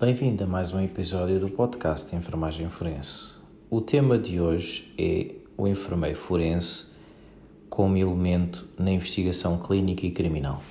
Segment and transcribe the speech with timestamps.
[0.00, 3.34] Bem-vindo a mais um episódio do podcast Enfermagem Forense.
[3.68, 6.86] O tema de hoje é o enfermeiro forense
[7.68, 10.62] como elemento na investigação clínica e criminal.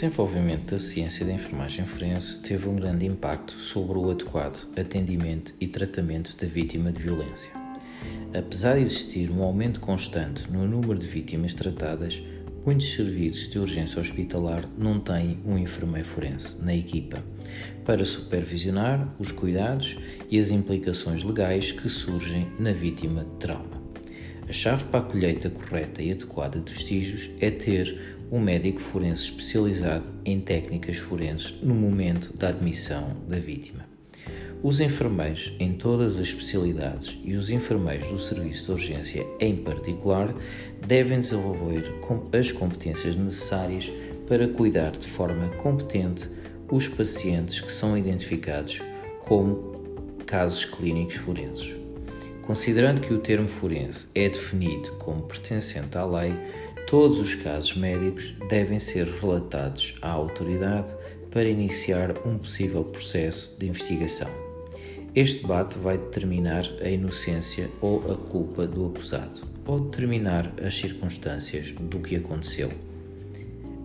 [0.00, 5.66] Desenvolvimento da ciência da enfermagem forense teve um grande impacto sobre o adequado atendimento e
[5.66, 7.52] tratamento da vítima de violência.
[8.32, 12.22] Apesar de existir um aumento constante no número de vítimas tratadas,
[12.64, 17.22] muitos serviços de urgência hospitalar não têm um enfermeiro forense na equipa
[17.84, 19.98] para supervisionar os cuidados
[20.30, 23.79] e as implicações legais que surgem na vítima de trauma.
[24.50, 29.22] A chave para a colheita correta e adequada de vestígios é ter um médico forense
[29.22, 33.86] especializado em técnicas forenses no momento da admissão da vítima.
[34.60, 40.34] Os enfermeiros em todas as especialidades e os enfermeiros do serviço de urgência em particular
[40.84, 41.84] devem desenvolver
[42.36, 43.92] as competências necessárias
[44.26, 46.28] para cuidar de forma competente
[46.68, 48.82] os pacientes que são identificados
[49.20, 51.79] como casos clínicos forenses.
[52.50, 56.36] Considerando que o termo forense é definido como pertencente à lei,
[56.88, 60.92] todos os casos médicos devem ser relatados à autoridade
[61.30, 64.28] para iniciar um possível processo de investigação.
[65.14, 71.70] Este debate vai determinar a inocência ou a culpa do acusado, ou determinar as circunstâncias
[71.70, 72.72] do que aconteceu.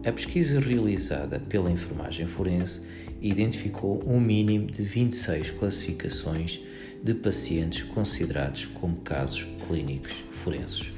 [0.03, 2.81] A pesquisa realizada pela enfermagem forense
[3.21, 6.63] identificou um mínimo de 26 classificações
[7.03, 10.91] de pacientes considerados como casos clínicos forenses.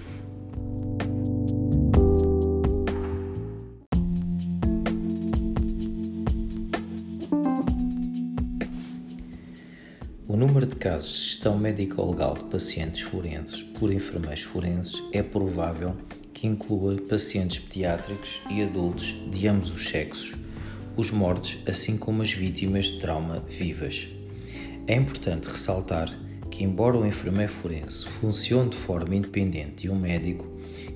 [10.28, 15.96] O número de casos de gestão médico-legal de pacientes forenses por enfermeiros forenses é provável
[16.34, 20.36] que inclua pacientes pediátricos e adultos de ambos os sexos,
[20.96, 24.08] os mortos, assim como as vítimas de trauma vivas.
[24.88, 26.18] É importante ressaltar
[26.50, 30.48] que, embora o enfermeiro forense funcione de forma independente de um médico,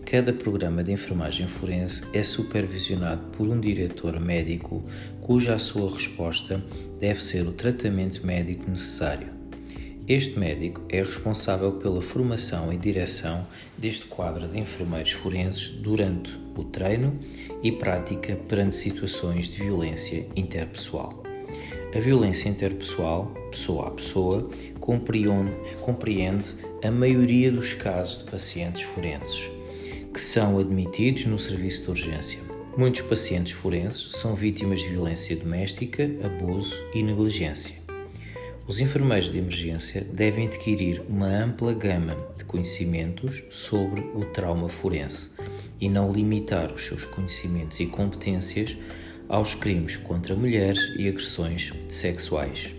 [0.06, 4.82] cada programa de enfermagem forense é supervisionado por um diretor médico
[5.20, 6.64] cuja a sua resposta
[7.02, 9.28] deve ser o tratamento médico necessário.
[10.08, 13.46] Este médico é responsável pela formação e direção
[13.78, 17.20] deste quadro de enfermeiros forenses durante o treino
[17.62, 21.31] e prática perante situações de violência interpessoal.
[21.94, 29.50] A violência interpessoal, pessoa a pessoa, compreende, a maioria dos casos de pacientes forenses
[30.14, 32.40] que são admitidos no serviço de urgência.
[32.78, 37.76] Muitos pacientes forenses são vítimas de violência doméstica, abuso e negligência.
[38.66, 45.30] Os enfermeiros de emergência devem adquirir uma ampla gama de conhecimentos sobre o trauma forense
[45.80, 48.78] e não limitar os seus conhecimentos e competências
[49.32, 52.76] aos crimes contra mulheres e agressões sexuais.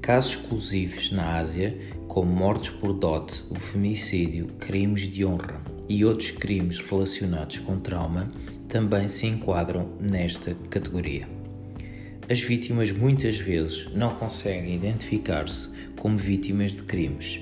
[0.00, 1.78] Casos exclusivos na Ásia,
[2.08, 8.32] como mortes por dote, o femicídio, crimes de honra e outros crimes relacionados com trauma,
[8.66, 11.28] também se enquadram nesta categoria.
[12.26, 17.38] As vítimas muitas vezes não conseguem identificar-se como vítimas de crimes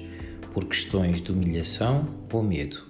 [0.52, 2.82] por questões de humilhação ou medo.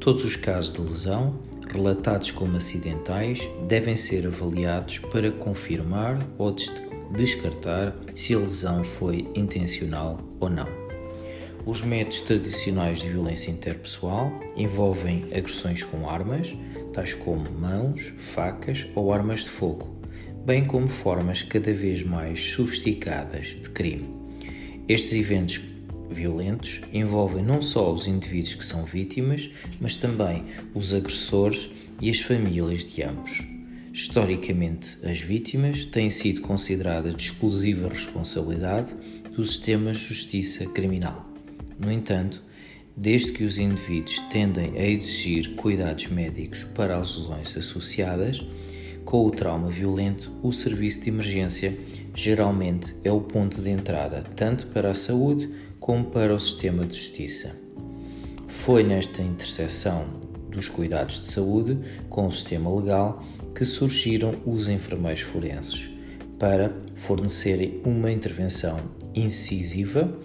[0.00, 1.40] Todos os casos de lesão,
[1.74, 6.54] relatados como acidentais, devem ser avaliados para confirmar ou
[7.10, 10.68] descartar se a lesão foi intencional ou não.
[11.66, 16.56] Os métodos tradicionais de violência interpessoal envolvem agressões com armas,
[16.92, 20.00] tais como mãos, facas ou armas de fogo,
[20.44, 24.08] bem como formas cada vez mais sofisticadas de crime.
[24.86, 25.58] Estes eventos
[26.10, 29.50] violentos envolvem não só os indivíduos que são vítimas,
[29.80, 30.44] mas também
[30.74, 31.70] os agressores
[32.00, 33.42] e as famílias de ambos.
[33.92, 38.94] Historicamente, as vítimas têm sido consideradas de exclusiva responsabilidade
[39.36, 41.28] do sistema de justiça criminal.
[41.78, 42.42] No entanto,
[42.96, 48.44] desde que os indivíduos tendem a exigir cuidados médicos para as lesões associadas,
[49.04, 51.78] com o trauma violento, o serviço de emergência
[52.14, 55.50] geralmente é o ponto de entrada tanto para a saúde
[55.84, 57.54] como para o sistema de justiça.
[58.48, 60.06] Foi nesta interseção
[60.48, 61.78] dos cuidados de saúde
[62.08, 63.22] com o sistema legal
[63.54, 65.90] que surgiram os enfermeiros forenses
[66.38, 68.80] para fornecerem uma intervenção
[69.14, 70.18] incisiva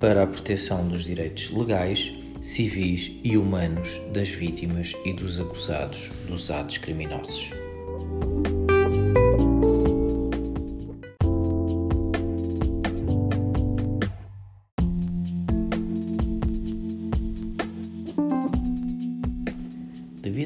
[0.00, 6.50] para a proteção dos direitos legais, civis e humanos das vítimas e dos acusados dos
[6.50, 7.50] atos criminosos.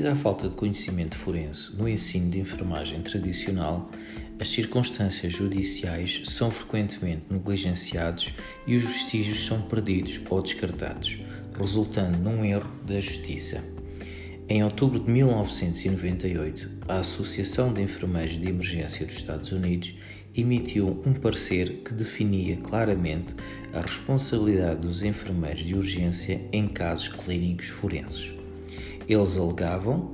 [0.07, 3.91] À falta de conhecimento forense no ensino de enfermagem tradicional,
[4.39, 8.33] as circunstâncias judiciais são frequentemente negligenciados
[8.67, 11.19] e os vestígios são perdidos ou descartados,
[11.59, 13.65] resultando num erro da justiça.
[14.49, 19.95] Em outubro de 1998, a Associação de Enfermeiros de Emergência dos Estados Unidos
[20.35, 23.35] emitiu um parecer que definia claramente
[23.73, 28.40] a responsabilidade dos enfermeiros de urgência em casos clínicos forenses.
[29.11, 30.09] Eles alegavam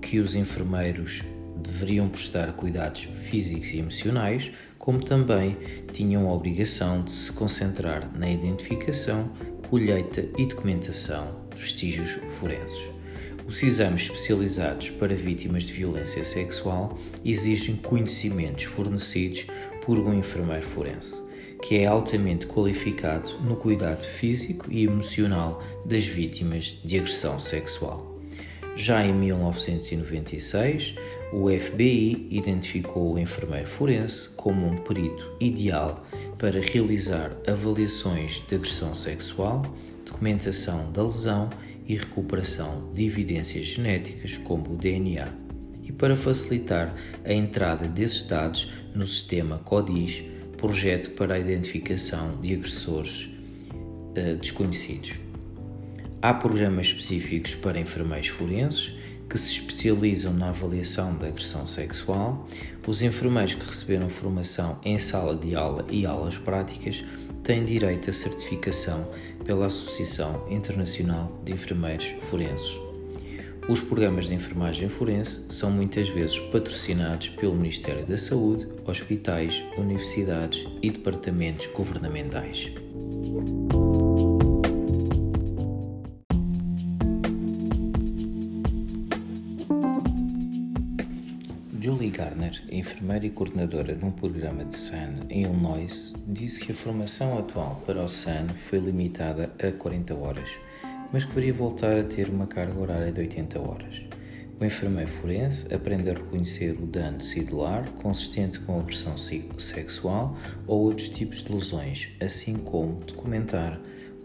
[0.00, 1.22] que os enfermeiros
[1.62, 5.54] deveriam prestar cuidados físicos e emocionais, como também
[5.92, 9.30] tinham a obrigação de se concentrar na identificação,
[9.68, 12.88] colheita e documentação dos vestígios forenses.
[13.46, 19.46] Os exames especializados para vítimas de violência sexual exigem conhecimentos fornecidos
[19.84, 21.22] por um enfermeiro forense,
[21.60, 28.17] que é altamente qualificado no cuidado físico e emocional das vítimas de agressão sexual.
[28.80, 30.94] Já em 1996,
[31.32, 36.06] o FBI identificou o enfermeiro forense como um perito ideal
[36.38, 39.62] para realizar avaliações de agressão sexual,
[40.06, 41.50] documentação da lesão
[41.88, 45.26] e recuperação de evidências genéticas como o DNA,
[45.82, 50.22] e para facilitar a entrada desses dados no sistema CODIS,
[50.56, 55.27] projeto para a identificação de agressores uh, desconhecidos.
[56.20, 58.92] Há programas específicos para enfermeiros forenses
[59.30, 62.48] que se especializam na avaliação da agressão sexual.
[62.84, 67.04] Os enfermeiros que receberam formação em sala de aula e aulas práticas
[67.44, 69.08] têm direito à certificação
[69.44, 72.76] pela Associação Internacional de Enfermeiros Forenses.
[73.68, 80.66] Os programas de enfermagem forense são muitas vezes patrocinados pelo Ministério da Saúde, hospitais, universidades
[80.82, 82.72] e departamentos governamentais.
[92.48, 97.38] Garner, enfermeira e coordenadora de um programa de SAN em Illinois, disse que a formação
[97.38, 100.48] atual para o SAN foi limitada a 40 horas,
[101.12, 104.02] mas que deveria voltar a ter uma carga horária de 80 horas.
[104.60, 110.36] O enfermeiro forense aprende a reconhecer o dano celular consistente com agressão sexual
[110.66, 113.80] ou outros tipos de lesões, assim como documentar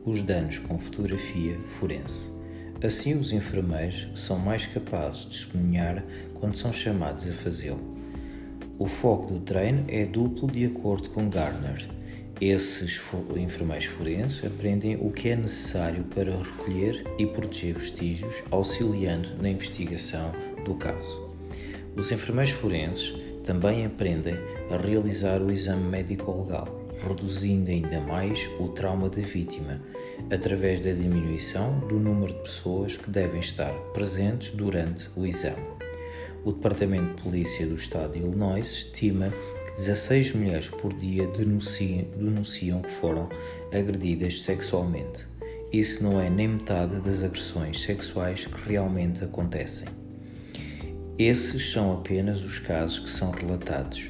[0.05, 2.31] os danos com fotografia forense.
[2.83, 6.03] Assim, os enfermeiros são mais capazes de testemunhar
[6.33, 7.92] quando são chamados a fazê-lo.
[8.79, 11.87] O foco do treino é duplo de acordo com Gardner.
[12.41, 12.99] Esses
[13.37, 20.31] enfermeiros forenses aprendem o que é necessário para recolher e proteger vestígios, auxiliando na investigação
[20.65, 21.31] do caso.
[21.95, 24.35] Os enfermeiros forenses também aprendem
[24.71, 29.81] a realizar o exame médico-legal reduzindo ainda mais o trauma da vítima,
[30.31, 35.82] através da diminuição do número de pessoas que devem estar presentes durante o exame.
[36.45, 39.31] O Departamento de Polícia do Estado de Illinois estima
[39.65, 43.29] que 16 mulheres por dia denunciam, denunciam que foram
[43.71, 45.25] agredidas sexualmente.
[45.71, 49.87] Isso não é nem metade das agressões sexuais que realmente acontecem.
[51.17, 54.09] Esses são apenas os casos que são relatados.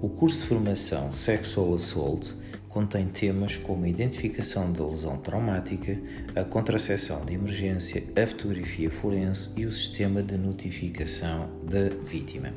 [0.00, 2.34] O curso de formação Sexual Assault
[2.70, 6.00] contém temas como a identificação da lesão traumática,
[6.34, 12.54] a contracepção de emergência, a fotografia forense e o sistema de notificação da vítima.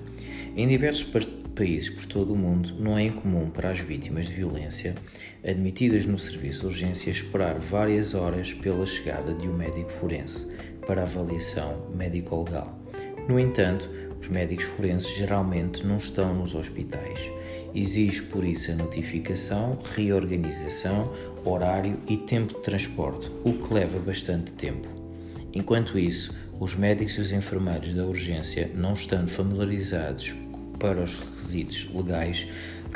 [0.55, 1.03] Em diversos
[1.55, 4.95] países por todo o mundo, não é incomum para as vítimas de violência
[5.43, 10.47] admitidas no serviço de urgência esperar várias horas pela chegada de um médico forense
[10.85, 12.79] para avaliação médico-legal.
[13.27, 13.89] No entanto,
[14.23, 17.29] os médicos forenses geralmente não estão nos hospitais.
[17.75, 21.11] Exige por isso a notificação, reorganização,
[21.43, 24.87] horário e tempo de transporte, o que leva bastante tempo.
[25.51, 30.33] Enquanto isso, os médicos e os enfermeiros da urgência, não estando familiarizados
[30.79, 32.47] para os requisitos legais,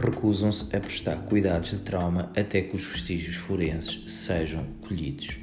[0.01, 5.39] recusam-se a prestar cuidados de trauma até que os vestígios forenses sejam colhidos.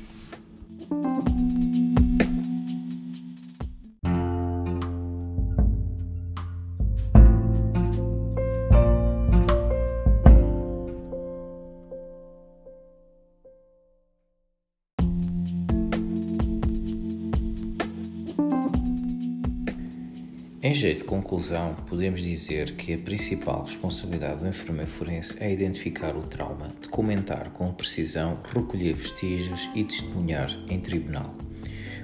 [20.75, 26.17] Em jeito de conclusão, podemos dizer que a principal responsabilidade do enfermeiro forense é identificar
[26.17, 31.33] o trauma, documentar com precisão, recolher vestígios e testemunhar em tribunal.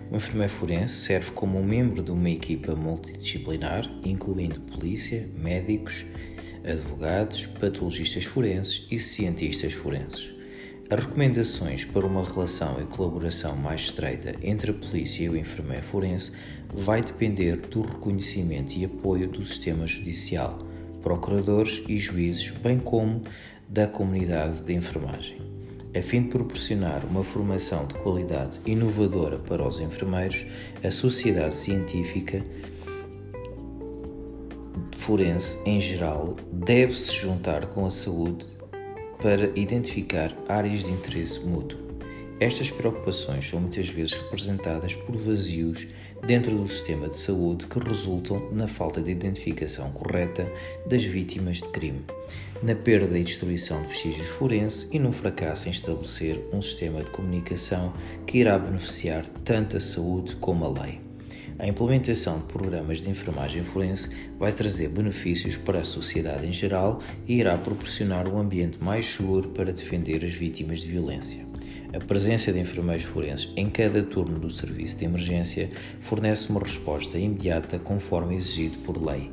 [0.09, 6.07] O enfermeiro forense serve como um membro de uma equipa multidisciplinar, incluindo polícia, médicos,
[6.63, 10.40] advogados, patologistas forenses e cientistas forenses.
[10.91, 15.85] As recomendações para uma relação e colaboração mais estreita entre a polícia e o enfermeiro
[15.85, 16.33] forense
[16.75, 20.59] vai depender do reconhecimento e apoio do sistema judicial,
[21.01, 23.23] procuradores e juízes, bem como
[23.69, 25.41] da comunidade de enfermagem.
[25.97, 30.45] A fim de proporcionar uma formação de qualidade inovadora para os enfermeiros,
[30.83, 32.45] a sociedade científica
[34.97, 38.49] forense em geral deve se juntar com a saúde
[39.21, 41.79] para identificar áreas de interesse mútuo.
[42.41, 45.87] Estas preocupações são muitas vezes representadas por vazios
[46.27, 50.51] dentro do sistema de saúde que resultam na falta de identificação correta
[50.87, 52.01] das vítimas de crime,
[52.63, 57.11] na perda e destruição de vestígios forenses e no fracasso em estabelecer um sistema de
[57.11, 57.93] comunicação
[58.27, 61.10] que irá beneficiar tanto a saúde como a lei.
[61.61, 67.01] A implementação de programas de enfermagem forense vai trazer benefícios para a sociedade em geral
[67.29, 71.47] e irá proporcionar um ambiente mais seguro para defender as vítimas de violência.
[71.93, 75.69] A presença de enfermeiros forenses em cada turno do serviço de emergência
[76.01, 79.31] fornece uma resposta imediata conforme exigido por lei.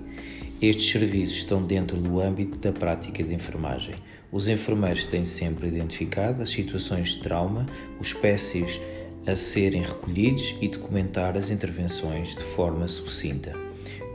[0.62, 3.96] Estes serviços estão dentro do âmbito da prática de enfermagem.
[4.29, 7.65] Os enfermeiros têm sempre identificado as situações de trauma,
[8.01, 8.81] os espécies
[9.27, 13.53] a serem recolhidos e documentar as intervenções de forma sucinta.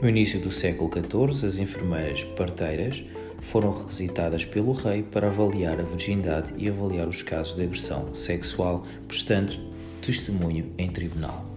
[0.01, 3.05] No início do século XIV, as enfermeiras parteiras
[3.41, 8.83] foram requisitadas pelo rei para avaliar a virgindade e avaliar os casos de agressão sexual,
[9.07, 9.53] prestando
[10.01, 11.52] testemunho em tribunal.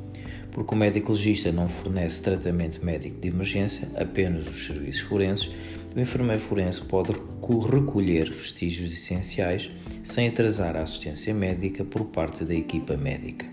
[0.57, 5.51] Porque o médico legista não fornece tratamento médico de emergência, apenas os serviços forenses,
[5.95, 9.71] o enfermeiro forense pode recolher vestígios essenciais
[10.03, 13.45] sem atrasar a assistência médica por parte da equipa médica.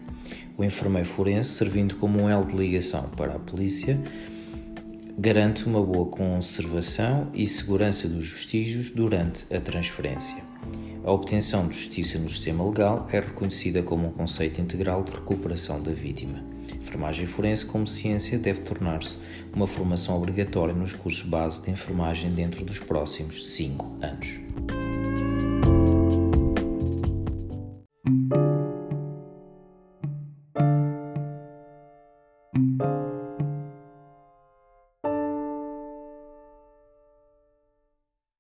[0.57, 4.00] O enfermeiro forense, servindo como um elo de ligação para a polícia,
[5.19, 10.41] garante uma boa conservação e segurança dos vestígios durante a transferência.
[11.03, 15.83] A obtenção de justiça no sistema legal é reconhecida como um conceito integral de recuperação
[15.83, 16.52] da vítima.
[16.82, 19.17] Enfermagem forense como ciência deve tornar-se
[19.53, 24.39] uma formação obrigatória nos cursos base de enfermagem dentro dos próximos cinco anos.